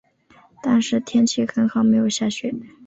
[0.63, 2.51] 但是天气很好没有下雪